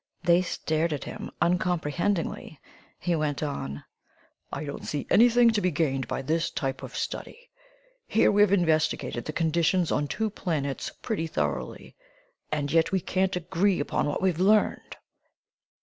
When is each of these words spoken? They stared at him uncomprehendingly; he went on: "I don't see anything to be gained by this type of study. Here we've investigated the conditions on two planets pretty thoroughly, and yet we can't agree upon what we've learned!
They 0.23 0.41
stared 0.41 0.93
at 0.93 1.03
him 1.03 1.29
uncomprehendingly; 1.43 2.59
he 2.97 3.15
went 3.15 3.43
on: 3.43 3.83
"I 4.51 4.63
don't 4.63 4.83
see 4.83 5.05
anything 5.11 5.51
to 5.51 5.61
be 5.61 5.69
gained 5.69 6.07
by 6.07 6.23
this 6.23 6.49
type 6.49 6.81
of 6.81 6.97
study. 6.97 7.51
Here 8.07 8.31
we've 8.31 8.51
investigated 8.51 9.25
the 9.25 9.31
conditions 9.31 9.91
on 9.91 10.07
two 10.07 10.31
planets 10.31 10.89
pretty 11.03 11.27
thoroughly, 11.27 11.95
and 12.51 12.71
yet 12.71 12.91
we 12.91 12.99
can't 12.99 13.35
agree 13.35 13.79
upon 13.79 14.07
what 14.07 14.23
we've 14.23 14.39
learned! 14.39 14.97